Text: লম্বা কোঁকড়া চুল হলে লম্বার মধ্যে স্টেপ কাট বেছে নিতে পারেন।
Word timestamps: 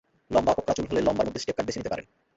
লম্বা 0.35 0.51
কোঁকড়া 0.57 0.73
চুল 0.77 0.85
হলে 0.89 1.01
লম্বার 1.07 1.25
মধ্যে 1.27 1.41
স্টেপ 1.43 1.55
কাট 1.57 1.65
বেছে 1.67 1.79
নিতে 1.79 1.91
পারেন। 1.93 2.05